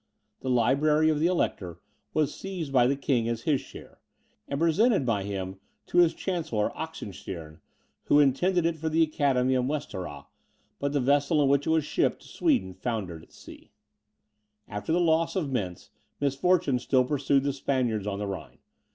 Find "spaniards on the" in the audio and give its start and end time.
17.53-18.25